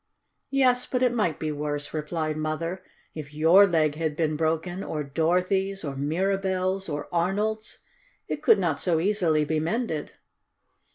"Yes; 0.49 0.87
but 0.87 1.03
it 1.03 1.13
might 1.13 1.37
be 1.37 1.51
worse," 1.51 1.93
replied 1.93 2.35
Mother. 2.35 2.81
"If 3.13 3.35
your 3.35 3.67
leg 3.67 3.93
had 3.93 4.15
been 4.15 4.35
broken, 4.35 4.83
or 4.83 5.03
Dorothy's 5.03 5.83
or 5.83 5.95
Mirabell's 5.95 6.89
or 6.89 7.07
Arnold's, 7.13 7.77
it 8.27 8.41
could 8.41 8.57
not 8.57 8.79
so 8.79 8.99
easily 8.99 9.45
be 9.45 9.59
mended." 9.59 10.13